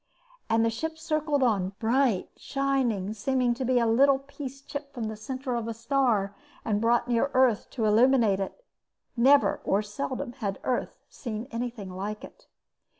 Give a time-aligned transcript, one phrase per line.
[0.49, 5.03] And the ship circled on, bright, shining, seeming to be a little piece clipped from
[5.09, 6.35] the center of a star
[6.65, 8.65] and brought near Earth to illuminate it.
[9.15, 12.47] Never, or seldom, had Earth seen anything like it.